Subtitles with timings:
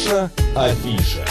[0.00, 1.24] Наша афиша.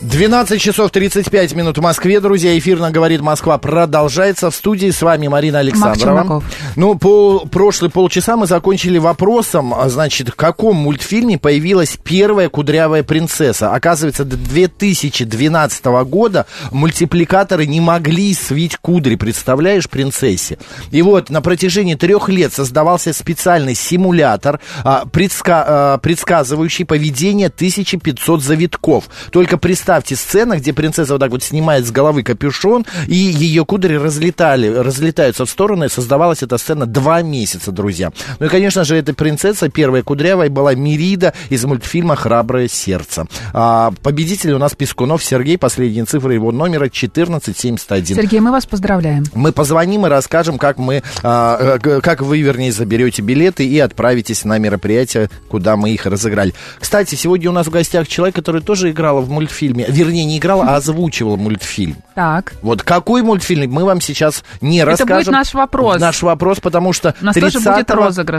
[0.00, 2.56] 12 часов 35 минут в Москве, друзья.
[2.56, 4.50] Эфирно говорит Москва продолжается.
[4.50, 6.42] В студии с вами Марина Александрова.
[6.76, 13.02] Ну, по прошлые полчаса мы закончили вопросом, а, значит, в каком мультфильме появилась первая кудрявая
[13.02, 13.72] принцесса.
[13.72, 20.58] Оказывается, до 2012 года мультипликаторы не могли свить кудри, представляешь, принцессе.
[20.90, 28.42] И вот на протяжении трех лет создавался специальный симулятор, а, предска- а, предсказывающий поведение 1500
[28.42, 29.04] завитков.
[29.30, 33.64] Только представь, представьте сцена, где принцесса вот так вот снимает с головы капюшон, и ее
[33.64, 35.88] кудри разлетали, разлетаются в стороны.
[35.88, 38.10] Создавалась эта сцена два месяца, друзья.
[38.38, 43.26] Ну и, конечно же, эта принцесса, первая кудрявая, была Мирида из мультфильма «Храброе сердце».
[43.52, 48.16] А, победитель у нас Пескунов Сергей, последние цифры его номера 1471.
[48.16, 49.24] Сергей, мы вас поздравляем.
[49.34, 54.44] Мы позвоним и расскажем, как мы, а, э, как вы, вернее, заберете билеты и отправитесь
[54.44, 56.54] на мероприятие, куда мы их разыграли.
[56.78, 60.64] Кстати, сегодня у нас в гостях человек, который тоже играл в мультфильме вернее, не играла,
[60.68, 61.96] а озвучивала мультфильм.
[62.14, 62.54] Так.
[62.62, 65.16] Вот какой мультфильм, мы вам сейчас не Это расскажем.
[65.16, 66.00] Это будет наш вопрос.
[66.00, 67.66] Наш вопрос, потому что 30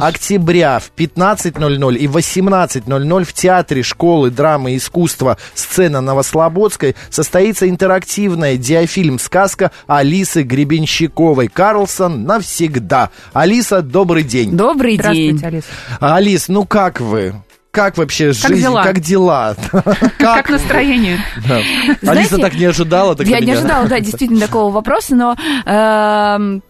[0.02, 8.58] октября в 15.00 и 18.00 в Театре школы драмы и искусства «Сцена Новослободской» состоится интерактивная
[8.58, 11.48] диафильм-сказка Алисы Гребенщиковой.
[11.48, 13.10] Карлсон навсегда.
[13.34, 14.56] Алиса, добрый день.
[14.56, 15.44] Добрый день.
[15.44, 15.64] Алис.
[16.00, 17.34] Алис, ну как вы?
[17.74, 18.84] как вообще как жизнь, дела?
[18.84, 19.56] как дела?
[20.20, 21.18] Как настроение?
[22.06, 23.18] Алиса так не ожидала.
[23.20, 26.62] Я не ожидала, да, действительно, такого вопроса, но, эм,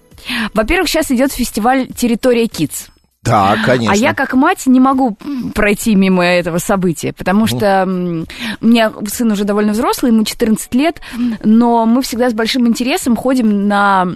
[0.54, 2.90] во-первых, сейчас идет фестиваль «Территория Kids».
[3.24, 3.94] Да, конечно.
[3.94, 5.18] А я как мать не могу
[5.56, 11.00] пройти мимо этого события, потому что у меня сын уже довольно взрослый, ему 14 лет,
[11.44, 14.10] но мы всегда с большим интересом ходим на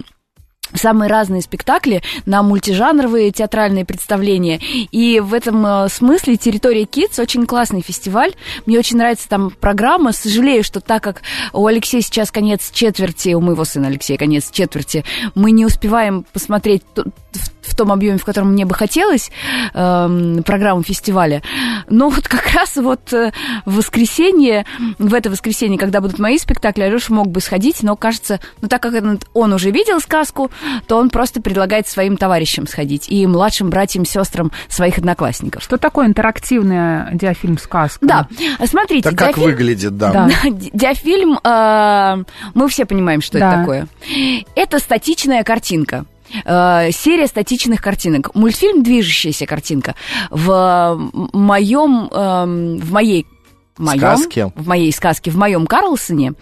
[0.74, 4.60] самые разные спектакли на мультижанровые театральные представления.
[4.90, 8.32] И в этом э, смысле «Территория Kids» очень классный фестиваль.
[8.66, 10.12] Мне очень нравится там программа.
[10.12, 15.04] Сожалею, что так как у Алексея сейчас конец четверти, у моего сына Алексея конец четверти,
[15.34, 16.82] мы не успеваем посмотреть
[17.74, 19.30] том объеме, в котором мне бы хотелось
[19.74, 21.42] э, программу фестиваля.
[21.88, 23.32] Но вот как раз вот э,
[23.64, 24.66] в воскресенье,
[24.98, 28.82] в это воскресенье, когда будут мои спектакли, Алеша мог бы сходить, но кажется, ну так
[28.82, 28.94] как
[29.34, 30.50] он уже видел сказку,
[30.86, 35.62] то он просто предлагает своим товарищам сходить и младшим братьям, сестрам своих одноклассников.
[35.62, 38.04] Что такое интерактивный диафильм сказка?
[38.04, 38.28] Да,
[38.66, 39.10] смотрите.
[39.10, 40.12] Диафильм, как выглядит, да.
[40.12, 40.30] да.
[40.50, 42.24] Диафильм, э,
[42.54, 43.50] мы все понимаем, что да.
[43.50, 43.88] это такое.
[44.54, 46.04] Это статичная картинка.
[46.44, 48.34] Э, серия статичных картинок.
[48.34, 49.94] Мультфильм «Движущаяся картинка».
[50.30, 53.26] В моем, э, в моей
[53.78, 54.52] моем, сказке.
[54.54, 56.34] в моей сказке, в моем Карлсоне,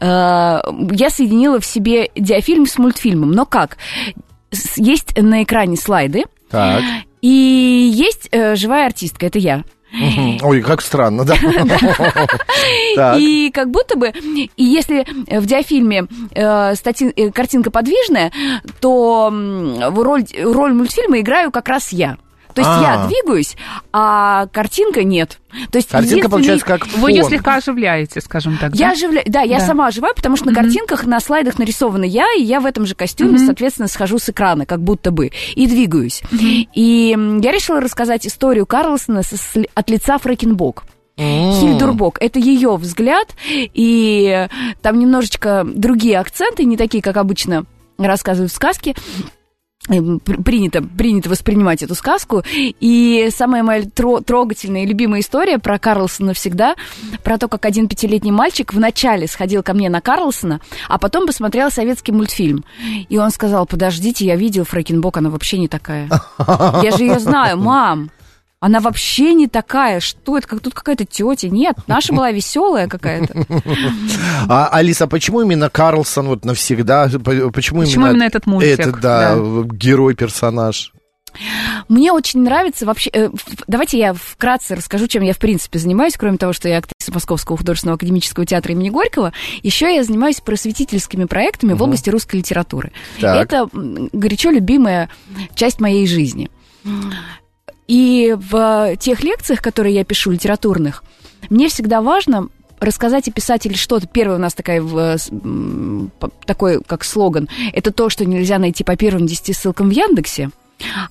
[0.00, 3.32] я соединила в себе диафильм с мультфильмом.
[3.32, 3.76] Но как?
[4.76, 6.82] Есть на экране слайды, так.
[7.20, 9.64] и есть э, живая артистка, это я.
[10.42, 11.36] Ой, как странно, да.
[13.18, 18.32] И как будто бы, и если в диафильме э, э, картинка подвижная,
[18.80, 22.18] то роль, роль мультфильма играю как раз я.
[22.54, 22.82] То есть А-а-а.
[22.82, 23.06] я а.
[23.06, 23.56] двигаюсь,
[23.92, 25.38] а картинка нет.
[25.70, 27.00] То есть Картинка получается как фон.
[27.00, 28.74] Вы ее слегка оживляете, скажем так.
[28.74, 28.92] Я да?
[28.92, 29.66] оживляю, да, я да.
[29.66, 30.52] сама оживаю, потому что mm-hmm.
[30.52, 33.46] на картинках, на слайдах нарисована я, и я в этом же костюме, mm-hmm.
[33.46, 36.22] соответственно, схожу с экрана, как будто бы, и двигаюсь.
[36.30, 36.68] Mm-hmm.
[36.74, 39.22] И я решила рассказать историю Карлсона
[39.74, 40.84] от лица Фрэкенбок.
[41.16, 41.52] Mm.
[41.60, 42.18] Хильдурбок.
[42.20, 44.46] Это ее взгляд, и
[44.82, 47.64] там немножечко другие акценты, не такие, как обычно
[47.98, 48.94] рассказывают в сказке
[49.88, 52.42] принято, принято воспринимать эту сказку.
[52.52, 56.74] И самая моя трогательная и любимая история про Карлсона навсегда,
[57.24, 61.70] про то, как один пятилетний мальчик вначале сходил ко мне на Карлсона, а потом посмотрел
[61.70, 62.64] советский мультфильм.
[63.08, 66.08] И он сказал, подождите, я видел Фрэкенбок, она вообще не такая.
[66.82, 68.10] Я же ее знаю, мам.
[68.60, 70.00] Она вообще не такая.
[70.00, 70.48] Что это?
[70.48, 71.48] Как тут какая-то тетя?
[71.48, 73.44] Нет, наша была веселая какая-то.
[74.48, 77.08] А, Алиса, почему именно Карлсон вот навсегда?
[77.08, 78.78] Почему, почему именно, именно этот мультик?
[78.80, 79.40] Этот, да, да.
[79.64, 80.92] герой-персонаж.
[81.88, 83.10] Мне очень нравится вообще...
[83.12, 83.30] Э,
[83.66, 87.58] давайте я вкратце расскажу, чем я в принципе занимаюсь, кроме того, что я актриса Московского
[87.58, 89.32] художественного академического театра имени Горького.
[89.62, 91.80] Еще я занимаюсь просветительскими проектами угу.
[91.80, 92.92] в области русской литературы.
[93.20, 93.36] Так.
[93.36, 95.08] Это горячо любимая
[95.54, 96.50] часть моей жизни.
[97.88, 101.02] И в тех лекциях, которые я пишу, литературных,
[101.50, 102.48] мне всегда важно
[102.80, 104.06] рассказать о писателе что-то.
[104.06, 104.82] Первое у нас такая,
[106.44, 107.48] такой как слоган.
[107.72, 110.50] Это то, что нельзя найти по первым десяти ссылкам в Яндексе.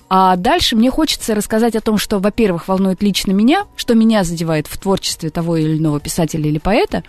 [0.08, 4.66] А дальше мне хочется рассказать о том, что, во-первых, волнует лично меня, что меня задевает
[4.66, 7.02] в творчестве того или иного писателя или поэта,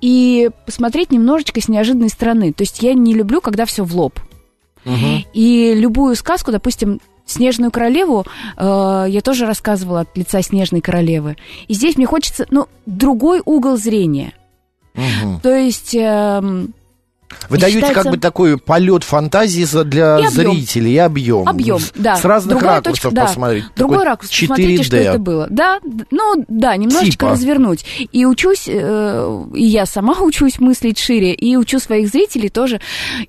[0.00, 2.52] и посмотреть немножечко с неожиданной стороны.
[2.52, 4.18] То есть я не люблю, когда все в лоб.
[4.84, 5.24] Угу.
[5.34, 7.00] И любую сказку, допустим,
[7.30, 11.36] Снежную королеву э, я тоже рассказывала от лица Снежной королевы.
[11.68, 14.32] И здесь мне хочется, ну, другой угол зрения.
[14.94, 15.40] Угу.
[15.42, 15.94] То есть...
[15.94, 16.42] Э,
[17.48, 18.02] вы даете считается...
[18.02, 21.48] как бы такой полет фантазии для и зрителей и объем.
[21.48, 22.16] Объем, да.
[22.16, 23.64] С разных Другая ракурсов точка, посмотреть.
[23.64, 23.70] Да.
[23.76, 24.48] Другой ракурс, 4D.
[24.48, 25.46] посмотрите, что это было.
[25.50, 25.80] Да,
[26.10, 27.30] ну да, немножечко типа.
[27.30, 27.84] развернуть.
[28.12, 32.80] И учусь, э, и я сама учусь мыслить шире, и учу своих зрителей тоже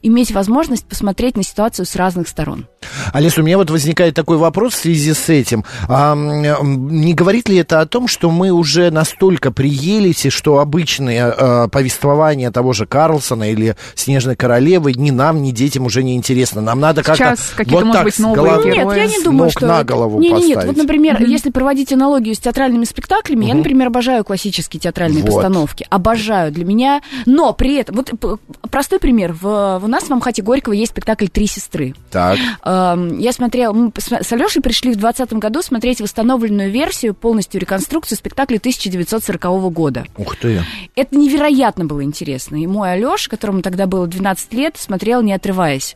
[0.02, 2.68] иметь возможность посмотреть на ситуацию с разных сторон.
[3.14, 5.64] Алис, у меня вот возникает такой вопрос в связи с этим.
[5.88, 11.68] А, не говорит ли это о том, что мы уже настолько приелись, что обычные а,
[11.68, 16.62] повествования того же Карлсона или Снежной Королевы ни нам, ни детям уже не интересно.
[16.62, 19.68] Нам надо как-то вот может так быть, новые головы, Нет, я не думаю, ног что...
[19.68, 20.56] на голову нет, поставить.
[20.56, 21.28] Нет, вот, например, mm-hmm.
[21.28, 23.50] если проводить аналогию с театральными спектаклями, mm-hmm.
[23.50, 25.34] я, например, обожаю классические театральные вот.
[25.34, 25.86] постановки.
[25.90, 27.02] Обожаю для меня.
[27.26, 28.40] Но при этом, вот
[28.70, 29.34] простой пример.
[29.34, 31.94] В, у нас в Амхате Горького есть спектакль «Три сестры».
[32.10, 32.38] Так.
[32.66, 38.58] Я смотрела, мы с Алешей пришли в 2020 году смотреть восстановленную версию, полностью реконструкцию спектакля
[38.58, 40.06] 1940 года.
[40.18, 40.64] Ух ты.
[40.96, 42.62] Это невероятно было интересно.
[42.62, 45.96] И мой Алеша, которому тогда было 12 лет, смотрел, не отрываясь.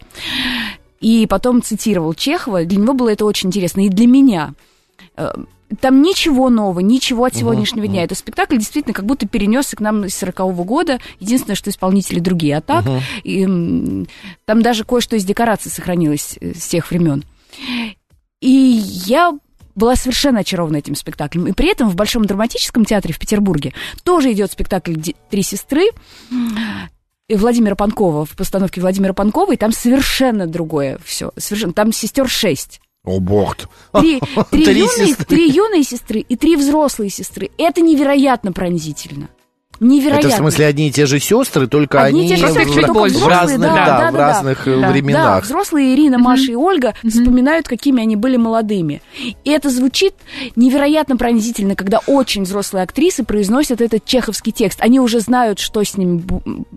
[1.02, 2.66] И потом цитировал Чехова.
[2.66, 3.86] Для него было это очень интересно.
[3.86, 4.54] И для меня.
[5.18, 5.34] Э,
[5.80, 8.02] там ничего нового, ничего от сегодняшнего uh-huh, дня.
[8.02, 8.06] Uh-huh.
[8.06, 11.00] Это спектакль действительно как будто перенесся к нам с 40-го года.
[11.20, 12.58] Единственное, что исполнители другие.
[12.58, 13.02] А так, uh-huh.
[13.24, 14.06] и,
[14.46, 17.24] там даже кое-что из декораций сохранилось э, с тех времен.
[18.42, 19.38] И я
[19.76, 21.48] была совершенно очарована этим спектаклем.
[21.48, 23.74] И при этом в Большом драматическом театре в Петербурге
[24.04, 24.96] тоже идет спектакль
[25.30, 25.90] «Три сестры».
[27.30, 31.32] Владимира Панкова, в постановке Владимира Панкова, и там совершенно другое все.
[31.38, 32.82] Совершенно, там сестер шесть.
[33.04, 33.58] О, бог
[33.94, 34.20] Три,
[34.52, 37.50] три, три, юные, три юные сестры и три взрослые сестры.
[37.58, 39.30] Это невероятно пронзительно.
[39.80, 40.28] Невероятно.
[40.28, 42.94] Это в смысле одни и те же сестры, только одни они те же сестры, в,
[42.94, 45.24] в, в разных, да, да, да, в разных да, э, временах.
[45.24, 49.02] Да, взрослые Ирина, Маша и Ольга вспоминают, какими они были молодыми.
[49.44, 50.14] И это звучит
[50.56, 54.80] невероятно пронзительно, когда очень взрослые актрисы произносят этот чеховский текст.
[54.82, 56.24] Они уже знают, что с ними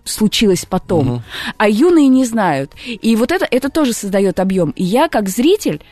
[0.04, 1.22] случилось потом,
[1.56, 2.72] а юные не знают.
[2.86, 4.70] И вот это, это тоже создает объем.
[4.70, 5.82] И я, как зритель,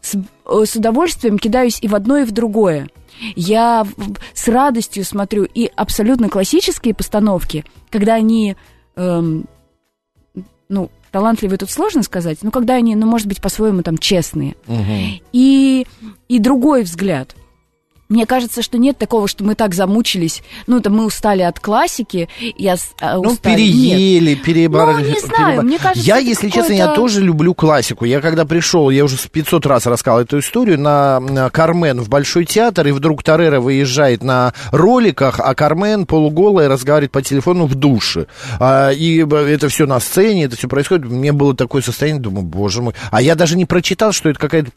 [0.00, 2.88] с, э, с удовольствием кидаюсь и в одно, и в другое.
[3.36, 3.86] Я
[4.34, 8.56] с радостью смотрю и абсолютно классические постановки, когда они,
[8.96, 9.46] эм,
[10.68, 14.56] ну, талантливые тут сложно сказать, но когда они, ну, может быть, по-своему там честные.
[14.66, 15.22] Угу.
[15.32, 15.86] И,
[16.28, 17.34] и другой взгляд.
[18.10, 20.42] Мне кажется, что нет такого, что мы так замучились.
[20.66, 22.28] Ну, это мы устали от классики.
[22.58, 25.04] Я а, ну, переели, переборали.
[25.04, 25.64] Ну, не знаю, перебор...
[25.64, 28.04] мне кажется, Я, если честно, я тоже люблю классику.
[28.04, 32.46] Я когда пришел, я уже 500 раз рассказал эту историю, на, на Кармен в Большой
[32.46, 38.26] театр, и вдруг Тарера выезжает на роликах, а Кармен полуголая разговаривает по телефону в душе.
[38.58, 41.06] А, и это все на сцене, это все происходит.
[41.06, 42.94] Мне было такое состояние, думаю, боже мой.
[43.12, 44.72] А я даже не прочитал, что это какая-то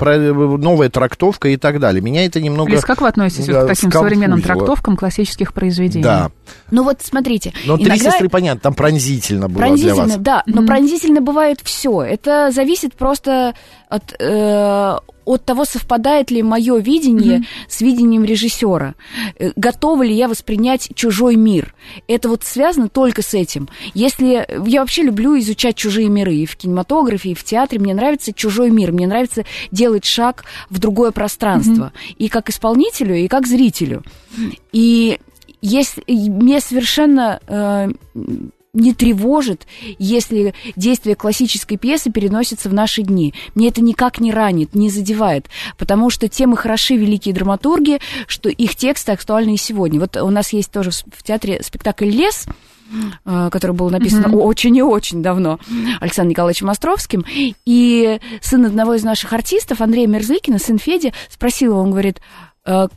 [0.58, 2.00] новая трактовка и так далее.
[2.00, 2.70] Меня это немного...
[2.70, 6.04] Лиз, как вы относитесь да, к таким современным трактовкам классических произведений.
[6.04, 6.32] Да.
[6.72, 7.54] Ну вот смотрите.
[7.66, 7.94] Но иногда...
[7.94, 10.18] «Три сестры», понятно, там пронзительно было Пронзительно, для вас.
[10.18, 10.44] да.
[10.46, 10.68] Но mm-hmm.
[10.68, 12.02] пронзительно бывает все.
[12.02, 13.54] Это зависит просто
[13.90, 17.68] от, э, от того, совпадает ли мое видение mm-hmm.
[17.68, 18.96] с видением режиссера.
[19.38, 21.74] Э, готова ли я воспринять чужой мир?
[22.08, 23.70] Это вот связано только с этим.
[23.94, 28.34] Если я вообще люблю изучать чужие миры и в кинематографе, и в театре, мне нравится
[28.34, 31.92] чужой мир, мне нравится делать шаг в другое пространство.
[31.94, 32.16] Mm-hmm.
[32.18, 34.04] И как исполнителю, и как зрителю.
[34.72, 35.20] И
[35.62, 37.90] есть, мне совершенно э,
[38.74, 39.68] не тревожит,
[40.00, 43.34] если действие классической пьесы переносится в наши дни.
[43.54, 48.76] Мне это никак не ранит, не задевает, потому что темы хороши великие драматурги, что их
[48.76, 50.00] тексты актуальны и сегодня.
[50.00, 52.48] Вот у нас есть тоже в театре спектакль «Лес»,
[53.26, 54.42] э, который был написан mm-hmm.
[54.42, 55.60] очень и очень давно
[56.00, 57.26] Александром Николаевичем Островским.
[57.66, 62.22] И сын одного из наших артистов, Андрея Мерзликина, сын Федя, спросил его, он говорит,
[62.66, 62.88] «Э,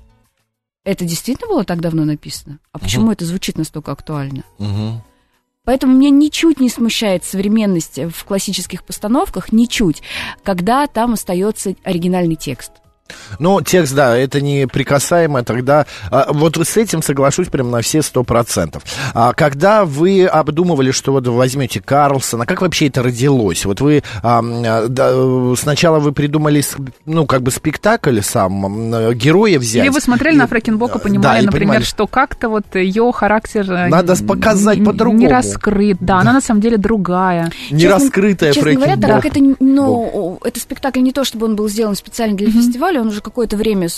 [0.85, 2.61] это действительно было так давно написано?
[2.73, 3.15] А почему uh-huh.
[3.15, 4.45] это звучит настолько актуально?
[4.59, 5.01] Uh-huh.
[5.67, 10.01] Поэтому меня ничуть не смущает современность в классических постановках, ничуть,
[10.45, 12.71] когда там остается оригинальный текст.
[13.39, 18.03] Ну, текст, да, это не прикасаемо, тогда а, вот с этим соглашусь прям на все
[18.03, 18.83] сто процентов.
[19.15, 23.65] А, когда вы обдумывали, что вот возьмете Карлсона, как вообще это родилось?
[23.65, 24.43] Вот вы а,
[24.89, 25.13] да,
[25.57, 26.63] сначала вы придумали,
[27.05, 29.85] ну, как бы спектакль сам, героя взять.
[29.85, 33.71] Или вы смотрели и, на Фрэкенбока, понимали, да, например, понимали, что как-то вот ее характер...
[33.71, 35.21] Э, Надо показать по-другому.
[35.21, 37.51] Не раскрыт, да, да, она на самом деле другая.
[37.71, 41.69] Не честно, раскрытая Честно говоря, так, это, ну, это спектакль не то, чтобы он был
[41.69, 42.53] сделан специально для mm-hmm.
[42.53, 43.89] фестиваля, фестивале, он уже какое-то время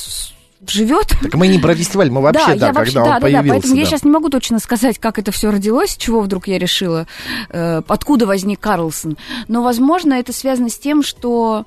[0.67, 1.09] живет.
[1.23, 3.43] Так мы не про фестиваль, мы вообще, да, да когда вообще, он да, появился.
[3.45, 3.81] Да, поэтому да.
[3.81, 7.07] я сейчас не могу точно сказать, как это все родилось, чего вдруг я решила,
[7.50, 9.17] э, откуда возник Карлсон.
[9.47, 11.64] Но, возможно, это связано с тем, что...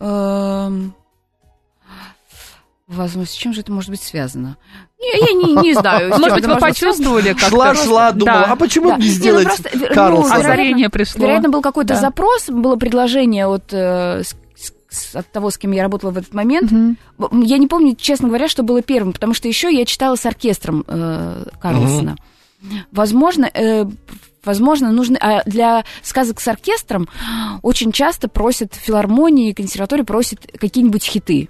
[0.00, 0.70] Э,
[2.86, 4.58] Возможно, с чем же это может быть связано?
[4.98, 6.10] Я, я не, не знаю.
[6.10, 7.48] Может быть, вы почувствовали как-то?
[7.48, 8.96] Шла-шла, думала, а почему да.
[8.98, 10.32] не ну, сделать ну, Карлсон?
[10.32, 11.22] Озарение пришло.
[11.22, 14.22] Вероятно, был какой-то запрос, было предложение от э,
[15.14, 16.70] от того, с кем я работала в этот момент.
[16.70, 17.44] Mm-hmm.
[17.44, 20.84] Я не помню, честно говоря, что было первым, потому что еще я читала с оркестром
[20.86, 22.16] э, Карлсона.
[22.62, 22.76] Mm-hmm.
[22.92, 23.84] Возможно, э,
[24.44, 25.18] возможно, нужно...
[25.20, 27.08] А для сказок с оркестром
[27.62, 31.48] очень часто просят филармонии, консерватории просят какие-нибудь хиты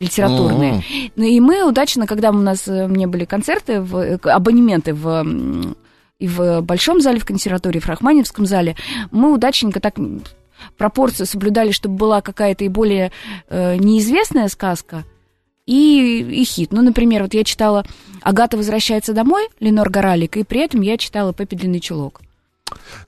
[0.00, 0.74] литературные.
[0.74, 1.12] Mm-hmm.
[1.16, 5.74] Ну и мы удачно, когда у нас э, мне были концерты, в, э, абонементы в
[6.18, 8.76] и в Большом зале в консерватории, в Рахманинском зале,
[9.10, 9.96] мы удачненько так
[10.76, 13.12] пропорцию соблюдали, чтобы была какая-то и более
[13.48, 15.04] э, неизвестная сказка,
[15.66, 16.72] и, и хит.
[16.72, 17.84] Ну, например, вот я читала
[18.20, 22.20] «Агата возвращается домой» Ленор Горалик, и при этом я читала «Пеппи длинный чулок».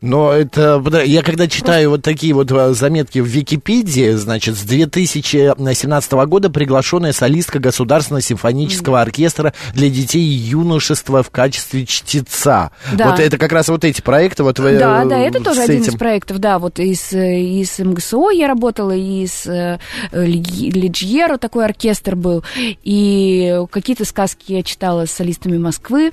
[0.00, 6.12] Но это, я когда читаю вот такие вот э, заметки в Википедии, значит, с 2017
[6.12, 12.70] года приглашенная солистка Государственного симфонического оркестра для детей и юношества в качестве чтеца.
[12.92, 13.10] Да.
[13.10, 14.42] Вот это как раз вот эти проекты.
[14.42, 15.74] Вот вы, да, да, это тоже этим...
[15.74, 19.78] один из проектов, да, вот из, из МГСО я работала, из э,
[20.12, 26.12] Лиджьеро такой оркестр был, и какие-то сказки я читала с солистами Москвы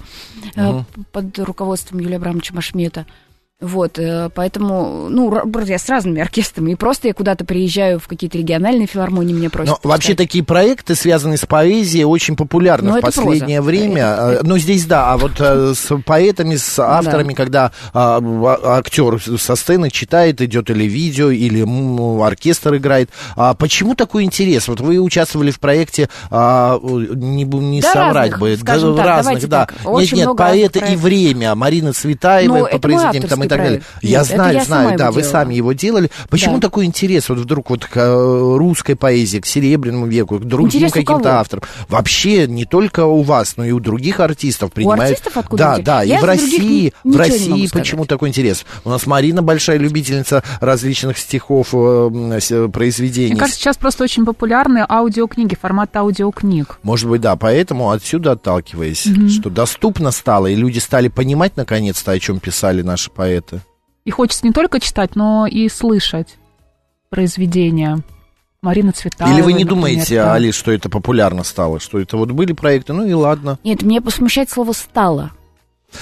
[0.55, 0.86] угу.
[1.12, 3.05] под руководством Юлия Абрамовича Машмета.
[3.62, 5.32] Вот, э, поэтому, ну,
[5.68, 9.77] я с разными оркестрами, и просто я куда-то приезжаю в какие-то региональные филармонии, меня просят.
[9.84, 13.70] Но вообще такие проекты, связанные с поэзией, очень популярны Но в последнее проза.
[13.70, 14.01] время.
[14.01, 14.39] Это...
[14.44, 17.36] Ну, здесь да, а вот э, с поэтами, с авторами, да.
[17.36, 21.62] когда а, а, актер со сцены читает, идет или видео, или
[22.24, 23.12] оркестр играет.
[23.36, 24.68] А почему такой интерес?
[24.70, 29.65] Вот вы участвовали в проекте, а, не, не да соврать разных, бы, да, разных, да.
[29.68, 33.81] Так, нет, нет, поэты и время, Марина Цветаева ну, по произведениям там и так далее.
[34.01, 36.10] Я Нет, знаю, я знаю, да, вы сами его делали.
[36.29, 36.62] Почему да.
[36.62, 41.39] такой интерес вот вдруг вот к э, русской поэзии, к Серебряному веку, к другим каким-то
[41.39, 41.63] авторам?
[41.89, 45.01] Вообще не только у вас, но и у других артистов принимают.
[45.01, 48.65] У артистов откуда Да, да, я и в России, в России почему такой интерес?
[48.84, 53.31] У нас Марина большая любительница различных стихов, э, произведений.
[53.31, 56.79] Мне кажется, сейчас просто очень популярны аудиокниги, формат аудиокниг.
[56.84, 59.29] Может быть, да, поэтому отсюда отталкиваясь, угу.
[59.29, 63.62] что доступно стало, и люди стали понимать наконец-то, о чем писали наши поэты это.
[64.05, 66.38] И хочется не только читать, но и слышать
[67.10, 68.00] произведения.
[68.62, 69.33] Марина Цветаева.
[69.33, 70.33] Или вы не например, думаете, да.
[70.36, 71.79] Али, что это популярно стало?
[71.79, 73.57] Что это вот были проекты, ну и ладно.
[73.63, 75.31] Нет, мне посмущает слово «стало».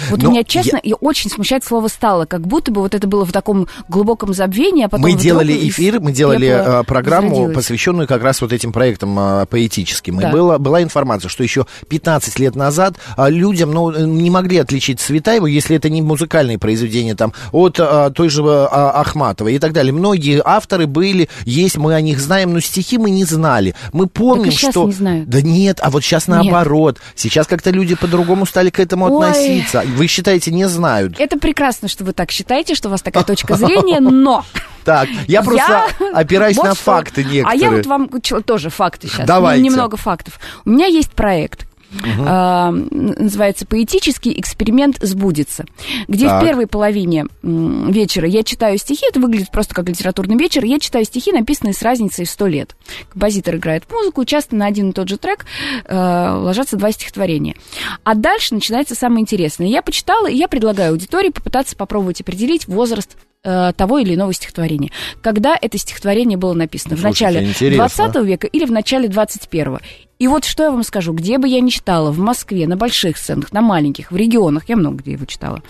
[0.09, 0.91] Вот Но меня, честно, я...
[0.91, 4.85] и очень смущает слово «стало», как будто бы вот это было в таком глубоком забвении,
[4.85, 7.55] а потом Мы делали эфир, мы делали э, программу, возродилось.
[7.55, 10.19] посвященную как раз вот этим проектам а, поэтическим.
[10.19, 10.29] Да.
[10.29, 14.99] И была, была информация, что еще 15 лет назад а, людям ну, не могли отличить
[14.99, 19.73] Цветаеву, если это не музыкальные произведения, там, от а, той же а, Ахматовой и так
[19.73, 19.93] далее.
[19.93, 23.75] Многие авторы были, есть, мы о них знаем, но стихи мы не знали.
[23.93, 24.85] Мы помним, что...
[24.85, 25.29] не знают.
[25.29, 26.97] Да нет, а вот сейчас наоборот.
[26.99, 27.13] Нет.
[27.15, 29.29] Сейчас как-то люди по-другому стали к этому Ой.
[29.29, 31.19] относиться вы считаете, не знают?
[31.19, 34.45] Это прекрасно, что вы так считаете, что у вас такая точка зрения, но...
[34.85, 37.45] Так, я просто опираюсь на факты некоторые.
[37.45, 38.09] А я вот вам
[38.43, 39.27] тоже факты сейчас.
[39.27, 39.61] Давайте.
[39.61, 40.39] Немного фактов.
[40.65, 42.23] У меня есть проект, Угу.
[42.23, 45.65] Uh, называется «Поэтический эксперимент сбудется»,
[46.07, 46.41] где так.
[46.41, 51.05] в первой половине вечера я читаю стихи, это выглядит просто как литературный вечер, я читаю
[51.05, 52.75] стихи, написанные с разницей в сто лет.
[53.09, 55.45] Композитор играет музыку, часто на один и тот же трек
[55.85, 57.55] uh, ложатся два стихотворения.
[58.03, 59.67] А дальше начинается самое интересное.
[59.67, 64.91] Я почитала, и я предлагаю аудитории попытаться попробовать определить возраст э, того или иного стихотворения.
[65.21, 66.97] Когда это стихотворение было написано?
[66.97, 69.79] Слушайте, в начале 20 века или в начале 21
[70.19, 73.17] и вот что я вам скажу, где бы я ни читала, в Москве, на больших
[73.17, 75.63] сценах, на маленьких, в регионах, я много где его читала,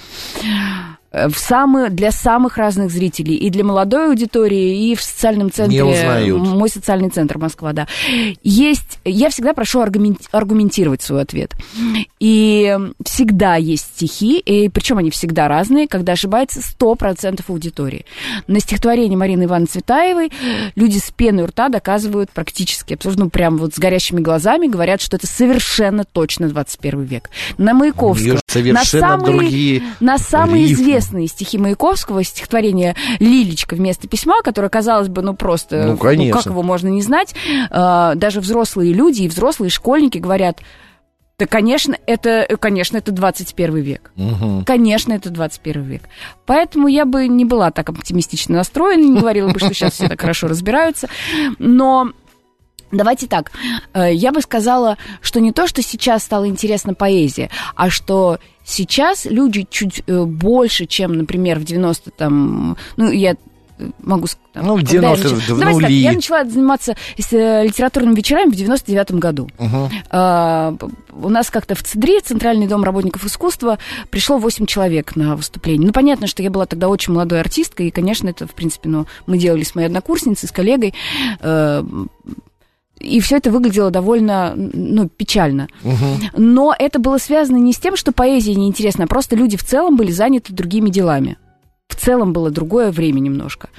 [1.11, 5.79] в самые, для самых разных зрителей, и для молодой аудитории, и в социальном центре.
[5.79, 5.83] Не
[6.37, 7.87] Мой социальный центр Москва, да.
[8.43, 11.53] Есть, я всегда прошу аргументировать свой ответ.
[12.19, 18.05] И всегда есть стихи, и причем они всегда разные, когда ошибается 100% аудитории.
[18.47, 20.31] На стихотворении Марины Ивановны Цветаевой
[20.75, 25.01] люди с пеной у рта доказывают практически, абсолютно ну, прям вот с горящими глазами, говорят,
[25.01, 27.29] что это совершенно точно 21 век.
[27.57, 27.73] На
[28.49, 29.01] Маяковского.
[29.01, 35.07] на самые, другие на самые известные известные стихи Маяковского, стихотворение «Лилечка» вместо письма, которое, казалось
[35.07, 36.35] бы, ну просто, ну, конечно.
[36.35, 37.35] ну как его можно не знать,
[37.69, 40.61] а, даже взрослые люди и взрослые школьники говорят,
[41.37, 44.11] да, конечно, это, конечно, это 21 век.
[44.17, 44.63] Угу.
[44.65, 46.01] Конечно, это 21 век.
[46.45, 50.19] Поэтому я бы не была так оптимистично настроена, не говорила бы, что сейчас все так
[50.19, 51.07] хорошо разбираются.
[51.57, 52.11] Но
[52.91, 53.51] Давайте так,
[53.93, 59.25] э, я бы сказала, что не то, что сейчас стала интересна поэзия, а что сейчас
[59.25, 63.35] люди чуть э, больше, чем, например, в 90 там, ну, я
[63.99, 68.53] могу там, Ну, в 90 в Давайте так, я начала заниматься э, литературными вечерами в
[68.53, 69.49] 99-м году.
[69.57, 69.89] Угу.
[70.09, 70.75] А,
[71.13, 73.79] у нас как-то в ЦИДРИ, Центральный дом работников искусства,
[74.09, 75.87] пришло 8 человек на выступление.
[75.87, 79.05] Ну, понятно, что я была тогда очень молодой артисткой, и, конечно, это, в принципе, ну,
[79.25, 80.93] мы делали с моей однокурсницей, с коллегой,
[81.39, 81.83] э,
[82.99, 85.67] и все это выглядело довольно ну, печально.
[85.83, 86.37] Угу.
[86.37, 89.95] Но это было связано не с тем, что поэзия неинтересна, а просто люди в целом
[89.95, 91.37] были заняты другими делами.
[91.87, 93.69] В целом было другое время немножко.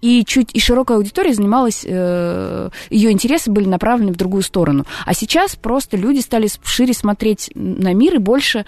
[0.00, 4.84] И чуть и широкая аудитория занималась, э, ее интересы были направлены в другую сторону.
[5.06, 8.66] А сейчас просто люди стали шире смотреть на мир и больше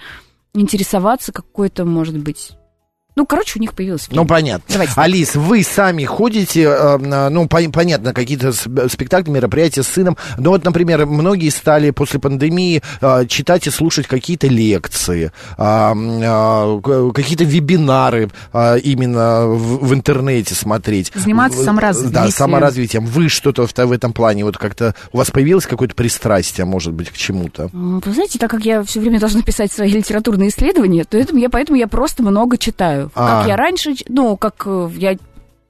[0.53, 2.53] интересоваться какой-то, может быть,
[3.15, 4.23] ну, короче, у них появилось время.
[4.23, 4.65] Ну, понятно.
[4.67, 4.93] Давайте.
[4.97, 10.17] Алис, вы сами ходите, э, ну, по, понятно, какие-то спектакли, мероприятия с сыном.
[10.37, 17.11] Но вот, например, многие стали после пандемии э, читать и слушать какие-то лекции, э, э,
[17.13, 21.11] какие-то вебинары э, именно в, интернете смотреть.
[21.15, 22.13] Заниматься саморазвитием.
[22.13, 23.05] Да, саморазвитием.
[23.05, 27.13] Вы что-то в, этом плане, вот как-то у вас появилось какое-то пристрастие, может быть, к
[27.13, 27.69] чему-то?
[27.71, 31.49] Вы знаете, так как я все время должна писать свои литературные исследования, то это, я,
[31.49, 33.04] поэтому я просто много читаю.
[33.13, 33.39] А.
[33.39, 35.17] Как я раньше, ну, как э, я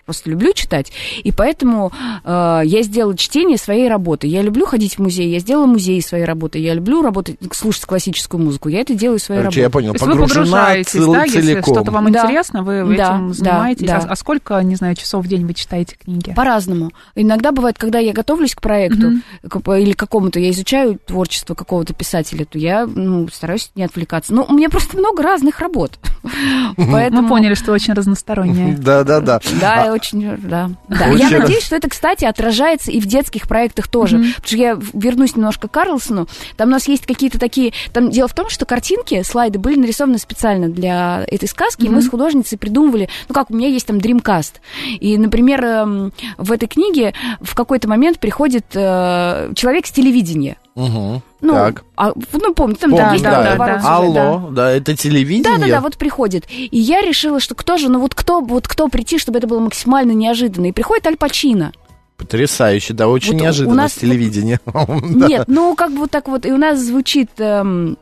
[0.06, 0.92] просто люблю читать,
[1.24, 1.92] и поэтому
[2.24, 4.28] э, я сделала чтение своей работы.
[4.28, 8.44] Я люблю ходить в музей, я сделала музей своей работы, я люблю работать, слушать классическую
[8.44, 9.86] музыку, я это делаю своей Короче, работой.
[9.86, 11.42] я понял, То погружена вы погружаетесь, цел, да, целиком.
[11.42, 12.24] если что-то вам да.
[12.24, 13.88] интересно, вы да, этим занимаетесь.
[13.88, 14.08] Да, да.
[14.08, 16.34] А, а сколько, не знаю, часов в день вы читаете книги?
[16.36, 16.92] По-разному.
[17.16, 19.82] Иногда бывает, когда я готовлюсь к проекту mm-hmm.
[19.82, 24.34] или к какому-то, я изучаю творчество какого-то писателя, то я ну, стараюсь не отвлекаться.
[24.34, 26.00] Ну, у меня просто много разных работ.
[26.78, 28.76] Мы поняли, что очень разносторонняя.
[28.78, 29.40] Да-да-да.
[29.66, 30.70] Да, очень, да.
[30.88, 31.08] Да.
[31.08, 34.18] Я надеюсь, что это, кстати, отражается и в детских проектах тоже.
[34.18, 34.36] Mm-hmm.
[34.36, 36.28] Потому что я вернусь немножко к Карлсону.
[36.58, 37.74] Там у нас есть какие-то такие...
[37.94, 41.88] Там дело в том, что картинки, слайды были нарисованы специально для этой сказки, mm-hmm.
[41.88, 43.10] и мы с художницей придумывали...
[43.28, 44.56] Ну как, у меня есть там Dreamcast.
[45.00, 50.58] И, например, эм, в этой книге в какой-то момент приходит э, человек с телевидения.
[50.76, 51.22] Угу.
[51.46, 51.84] Ну, так.
[51.96, 53.82] А, ну, помните, там Помню, да, да, да, да.
[53.84, 54.50] Алло, да.
[54.52, 55.58] да, это телевидение.
[55.58, 56.46] Да, да, да, вот приходит.
[56.50, 59.60] И я решила, что кто же, ну вот кто, вот кто прийти, чтобы это было
[59.60, 60.68] максимально неожиданно.
[60.68, 61.72] И приходит Аль Пачино.
[62.18, 63.94] Потрясающе, да, очень вот неожиданно у нас...
[63.94, 64.60] телевидение.
[65.04, 67.30] Нет, ну как бы вот так вот, и у нас звучит...
[67.38, 67.98] Эм,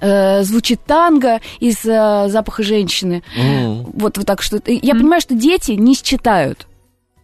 [0.00, 3.22] э, звучит танго из э, запаха женщины.
[3.36, 3.90] Mm.
[3.94, 4.60] Вот, вот так что.
[4.66, 4.98] Я mm.
[4.98, 6.66] понимаю, что дети не считают.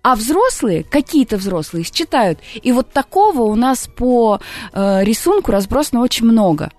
[0.09, 2.39] А взрослые, какие-то взрослые, считают.
[2.63, 4.41] И вот такого у нас по
[4.73, 6.71] э, рисунку разбросано очень много.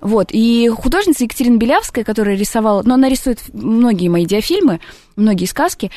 [0.00, 4.80] Вот, и художница Екатерина Белявская, которая рисовала, ну, она рисует многие мои диафильмы,
[5.14, 5.90] многие сказки,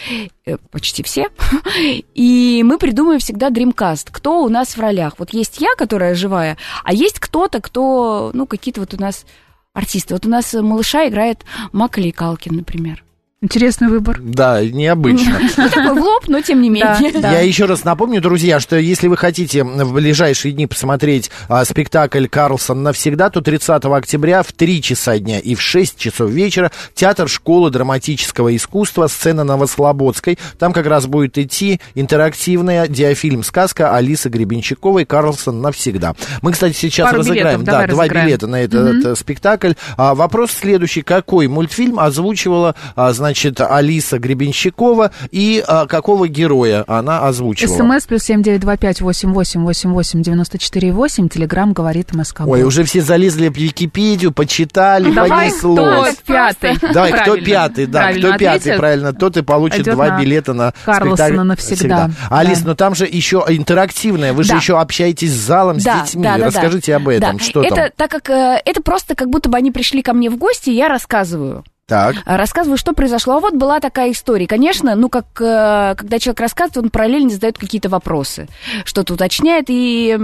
[0.46, 1.30] э, почти все,
[2.14, 5.14] и мы придумываем всегда Dreamcast, кто у нас в ролях.
[5.20, 9.26] Вот есть я, которая живая, а есть кто-то, кто, ну, какие-то вот у нас
[9.72, 10.16] артисты.
[10.16, 13.06] Вот у нас малыша играет Макалей Калкин, например.
[13.44, 14.20] Интересный выбор.
[14.22, 15.40] Да, необычно.
[15.58, 17.22] Ну, такой в лоб, но тем не менее.
[17.22, 22.28] Я еще раз напомню, друзья, что если вы хотите в ближайшие дни посмотреть а, спектакль
[22.28, 27.28] «Карлсон навсегда», то 30 октября в 3 часа дня и в 6 часов вечера Театр
[27.28, 30.38] школы драматического искусства, сцена Новослободской.
[30.60, 36.16] Там как раз будет идти интерактивная диафильм-сказка Алисы Гребенщиковой «Карлсон навсегда».
[36.44, 39.16] Мы, кстати, сейчас Пару разыграем да, два билета на этот угу.
[39.16, 39.74] спектакль.
[39.98, 41.02] А, вопрос следующий.
[41.02, 47.78] Какой мультфильм озвучивала, а, значит, значит, Алиса Гребенщикова и а, какого героя она озвучивала.
[47.78, 51.30] СМС плюс семь девять два пять восемь восемь восемь восемь девяносто четыре восемь.
[51.30, 52.42] Телеграмм говорит МСК.
[52.46, 56.16] Ой, уже все залезли в Википедию, почитали, Давай понеслось.
[56.16, 56.94] кто пятый.
[56.94, 61.36] Давай, кто пятый, да, кто пятый, правильно, тот и получит два билета на спектакль.
[61.36, 62.12] навсегда.
[62.30, 66.28] Алис, но там же еще интерактивное, вы же еще общаетесь с залом, с детьми.
[66.28, 67.74] Расскажите об этом, что там.
[67.74, 70.70] Это так как э, это просто как будто бы они пришли ко мне в гости,
[70.70, 71.64] я рассказываю.
[71.92, 72.16] Так.
[72.24, 73.36] А, рассказываю, что произошло.
[73.36, 74.48] А вот была такая история.
[74.48, 78.48] Конечно, ну, как э, когда человек рассказывает, он параллельно задает какие-то вопросы,
[78.86, 79.66] что-то уточняет.
[79.68, 80.18] И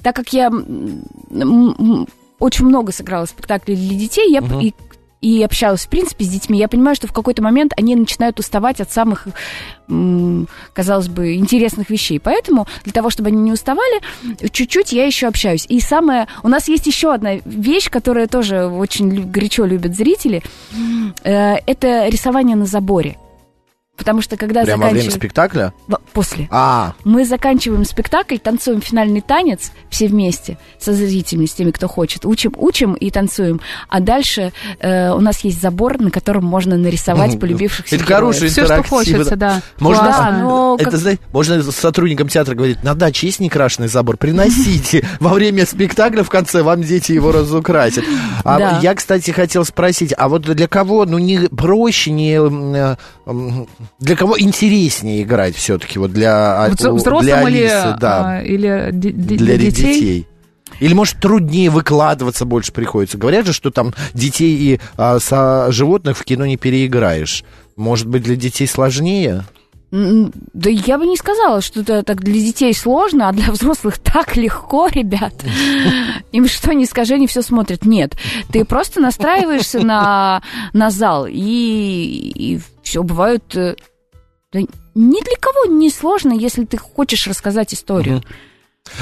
[0.00, 0.48] так как я
[2.38, 4.60] очень много сыграла спектаклей для детей, я угу.
[4.60, 4.74] и
[5.22, 8.80] и общалась, в принципе, с детьми, я понимаю, что в какой-то момент они начинают уставать
[8.80, 9.28] от самых,
[10.72, 12.18] казалось бы, интересных вещей.
[12.18, 14.00] Поэтому для того, чтобы они не уставали,
[14.50, 15.64] чуть-чуть я еще общаюсь.
[15.68, 16.26] И самое...
[16.42, 20.42] У нас есть еще одна вещь, которая тоже очень горячо любят зрители.
[21.22, 23.16] Э, это рисование на заборе.
[24.02, 24.96] Потому что когда Прямо заканчиваем...
[24.96, 25.72] во время спектакля?
[26.12, 26.48] После.
[26.50, 26.94] А.
[27.04, 32.26] Мы заканчиваем спектакль, танцуем финальный танец все вместе со зрителями, с теми, кто хочет.
[32.26, 33.60] Учим, учим и танцуем.
[33.88, 38.64] А дальше э, у нас есть забор, на котором можно нарисовать полюбившихся Это хороший Все,
[38.64, 39.62] что хочется, да.
[39.78, 40.98] Можно, да, но это, как...
[40.98, 45.06] знаете, можно сотрудникам театра говорить, на даче есть некрашенный забор, приносите.
[45.20, 48.04] Во время спектакля в конце вам дети его разукрасят.
[48.42, 52.96] А я, кстати, хотел спросить, а вот для кого, ну, не проще, не
[53.98, 58.42] Для кого интереснее играть все-таки вот для, Взрослым для Алисы, или, да.
[58.42, 59.94] или для, для детей?
[59.94, 60.28] детей?
[60.80, 63.18] Или, может, труднее выкладываться больше приходится?
[63.18, 67.44] Говорят же, что там детей и а, со животных в кино не переиграешь.
[67.76, 69.44] Может быть, для детей сложнее?
[69.92, 74.36] Да я бы не сказала, что это так для детей сложно, а для взрослых так
[74.36, 75.34] легко, ребят.
[76.32, 77.84] Им что не скажи, они все смотрят.
[77.84, 78.16] Нет,
[78.50, 83.54] ты просто настраиваешься на, на зал, и, и все бывают...
[83.54, 83.76] Э,
[84.52, 84.60] да
[84.94, 88.18] ни для кого не сложно, если ты хочешь рассказать историю.
[88.18, 88.51] Uh-huh.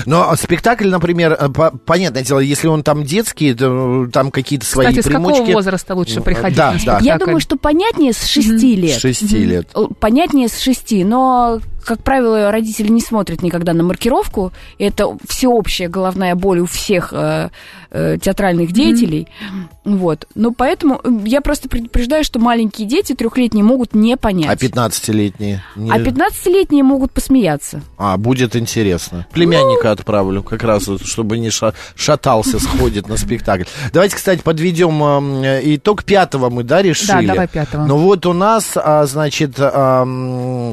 [0.06, 4.66] Но спектакль, например, э, по, понятное дело, если он там детский, то э, там какие-то
[4.66, 5.36] свои Кстати, примочки.
[5.36, 6.56] с какого возраста лучше приходить?
[6.56, 6.98] Да, да.
[7.00, 8.74] Я думаю, что понятнее с 6 mm-hmm.
[8.74, 8.98] лет.
[8.98, 9.44] С 6 mm-hmm.
[9.44, 9.68] лет.
[9.98, 14.52] Понятнее с 6, но как правило, родители не смотрят никогда на маркировку.
[14.78, 17.50] Это всеобщая головная боль у всех э,
[17.90, 19.26] э, театральных деятелей.
[19.26, 19.96] Mm-hmm.
[19.96, 20.28] Вот.
[20.36, 24.50] Но поэтому я просто предупреждаю, что маленькие дети трехлетние могут не понять.
[24.50, 25.64] А 15-летние?
[25.74, 25.90] Не...
[25.90, 27.82] А 15-летние могут посмеяться.
[27.98, 29.26] А, будет интересно.
[29.32, 29.90] Племянника ну...
[29.90, 31.50] отправлю, как раз, чтобы не
[31.96, 33.64] шатался, сходит на спектакль.
[33.92, 35.02] Давайте, кстати, подведем
[35.42, 37.26] э, итог пятого мы, да, решили?
[37.26, 37.84] Да, давай пятого.
[37.84, 40.06] Ну вот у нас, а, значит, а,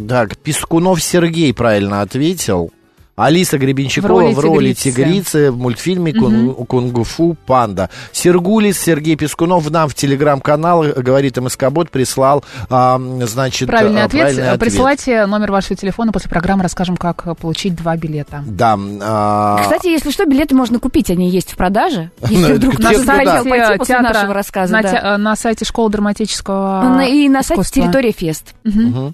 [0.08, 2.74] так, Пескунов Сергей правильно ответил.
[3.18, 4.92] Алиса Гребенщикова в роли, в роли тигрицы.
[4.92, 6.66] тигрицы в мультфильме угу.
[6.66, 7.90] «Кунг-фу Панда».
[8.12, 13.70] Сергулис Сергей Пескунов нам в телеграм-канал, говорит МСК-бот, прислал, а, значит...
[13.70, 14.22] Правильный, ответ.
[14.22, 14.60] правильный ответ.
[14.60, 18.44] Присылайте номер вашего телефона, после программы расскажем, как получить два билета.
[18.46, 18.78] Да.
[19.02, 19.62] А...
[19.64, 22.12] Кстати, если что, билеты можно купить, они есть в продаже.
[22.30, 25.18] Если вдруг на сайте нашего рассказа.
[25.18, 28.54] На, сайте школы драматического И на сайте Территория Фест.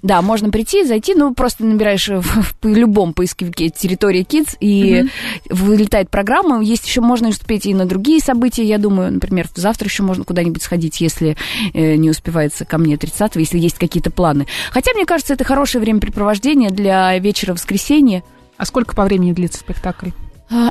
[0.02, 2.22] Да, можно прийти, зайти, ну, просто набираешь в,
[2.62, 5.10] в любом поисковике территория территория Kids, и mm
[5.50, 6.62] вылетает программа.
[6.62, 10.62] Есть еще можно успеть и на другие события, я думаю, например, завтра еще можно куда-нибудь
[10.62, 11.36] сходить, если
[11.72, 14.46] э, не успевается ко мне 30 если есть какие-то планы.
[14.70, 18.22] Хотя, мне кажется, это хорошее времяпрепровождение для вечера воскресенья.
[18.56, 20.10] А сколько по времени длится спектакль?
[20.50, 20.70] А,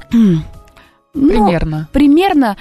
[1.13, 1.79] примерно.
[1.79, 2.57] Ну, примерно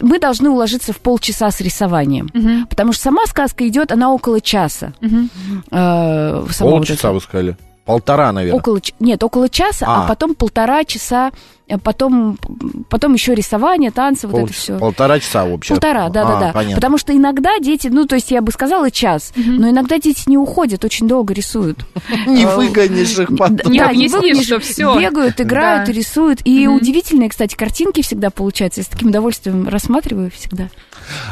[0.00, 2.30] мы должны уложиться в полчаса с рисованием.
[2.34, 2.68] Угу.
[2.68, 4.92] Потому что сама сказка идет, она около часа.
[5.00, 5.28] Угу.
[5.70, 7.56] Э, полчаса, вот вы сказали?
[7.88, 8.60] Полтора, наверное.
[8.60, 11.32] Около, нет, около часа, а, а потом полтора часа
[11.68, 12.38] Э, потом,
[12.88, 14.78] потом еще рисование, танцы, Пол, вот это все.
[14.78, 15.74] Полтора часа вообще.
[15.74, 16.74] Полтора, да, а, да, да.
[16.74, 19.50] Потому что иногда дети, ну, то есть я бы сказала час, угу.
[19.50, 21.80] но иногда дети не уходят, очень долго рисуют.
[22.26, 23.70] Не э, выгонишь их потом.
[23.70, 24.98] Не объяснишь, что все.
[24.98, 26.40] Бегают, играют рисуют.
[26.44, 28.80] И удивительные, кстати, картинки всегда получаются.
[28.80, 30.68] Я с таким удовольствием рассматриваю всегда.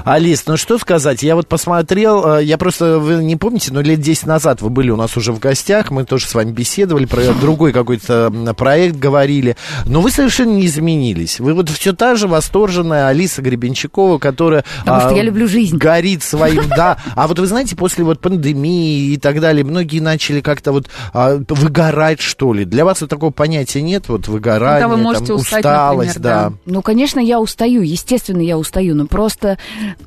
[0.05, 4.01] Алис, ну что сказать, я вот посмотрел, э, я просто, вы не помните, но лет
[4.01, 7.33] 10 назад вы были у нас уже в гостях, мы тоже с вами беседовали, про
[7.35, 11.41] другой какой-то проект говорили, но вы совершенно не изменились.
[11.41, 14.65] Вы вот все та же восторженная Алиса Гребенщикова, которая...
[14.81, 15.77] Потому а, что я люблю жизнь.
[15.77, 16.99] Горит своим, да.
[17.15, 21.39] А вот вы знаете, после вот пандемии и так далее, многие начали как-то вот а,
[21.49, 22.65] выгорать, что ли.
[22.65, 26.51] Для вас вот такого понятия нет, вот выгорание, вы можете там, устать, усталость, например, да.
[26.51, 26.57] да.
[26.67, 29.59] Ну, конечно, я устаю, естественно, я устаю, но просто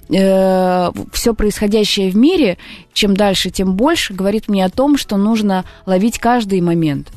[0.10, 2.58] э, все происходящее в мире,
[2.94, 7.10] чем дальше, тем больше, говорит мне о том, что нужно ловить каждый момент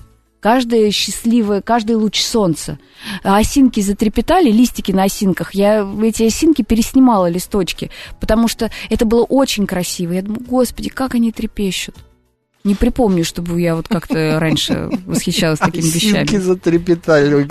[0.42, 2.78] каждое счастливое, каждый луч солнца.
[3.22, 5.54] Осинки затрепетали, листики на осинках.
[5.54, 10.12] Я эти осинки переснимала листочки, потому что это было очень красиво.
[10.12, 11.94] Я думаю, господи, как они трепещут.
[12.64, 16.22] Не припомню, чтобы я вот как-то раньше восхищалась такими вещами.
[16.22, 17.48] Осинки затрепетали.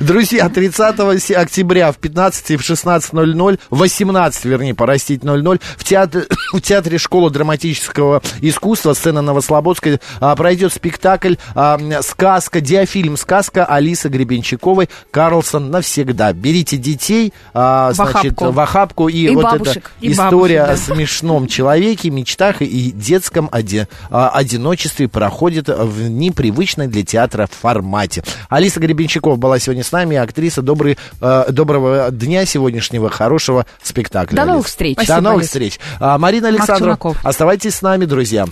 [0.00, 6.60] Друзья, 30 октября в 15 и в 16.00, 18, вернее, порастить 00, в театре, в
[6.60, 14.88] театре школы драматического искусства, сцена Новослободская, а, пройдет спектакль а, «Сказка», диафильм «Сказка» Алисы Гребенщиковой
[15.10, 16.32] «Карлсон навсегда».
[16.32, 20.62] Берите детей, а, значит, в охапку, в охапку и, и вот бабушек, эта и история
[20.62, 20.92] бабушек, да.
[20.92, 23.88] о смешном человеке, мечтах и детском оде,
[24.26, 28.24] одиночестве проходит в непривычной для театра формате.
[28.48, 30.62] Алиса Гребенщикова была сегодня с нами, актриса.
[30.62, 34.36] Добрый, э, доброго дня сегодняшнего, хорошего спектакля.
[34.36, 34.98] До новых встреч.
[35.06, 35.78] До новых встреч.
[36.00, 38.46] А, Марина Александрова, оставайтесь с нами, друзья.